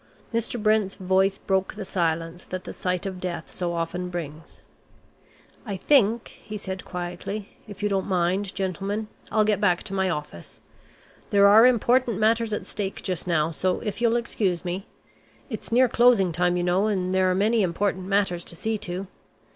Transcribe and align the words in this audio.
Mr. 0.33 0.59
Brent's 0.59 0.95
voice 0.95 1.37
broke 1.37 1.75
the 1.75 1.85
silence 1.85 2.43
that 2.45 2.63
the 2.63 2.73
sight 2.73 3.05
of 3.05 3.19
death 3.19 3.51
so 3.51 3.73
often 3.73 4.09
brings. 4.09 4.59
"I 5.63 5.77
think," 5.77 6.27
he 6.43 6.57
said 6.57 6.83
quietly, 6.83 7.49
"if 7.67 7.83
you 7.83 7.89
don't 7.89 8.07
mind, 8.07 8.55
gentlemen, 8.55 9.09
I'll 9.31 9.43
get 9.43 9.61
back 9.61 9.83
to 9.83 9.93
my 9.93 10.09
office. 10.09 10.59
There 11.29 11.47
are 11.47 11.67
important 11.67 12.17
matters 12.17 12.51
at 12.51 12.65
stake 12.65 13.03
just 13.03 13.27
now, 13.27 13.51
so 13.51 13.79
if 13.81 14.01
you'll 14.01 14.15
excuse 14.15 14.65
me 14.65 14.87
It's 15.51 15.71
near 15.71 15.87
closing 15.87 16.31
time 16.31 16.57
you 16.57 16.63
know, 16.63 16.87
and 16.87 17.13
there 17.13 17.29
are 17.29 17.35
many 17.35 17.61
important 17.61 18.07
matters 18.07 18.43
to 18.45 18.55
see 18.55 18.79
to. 18.79 19.05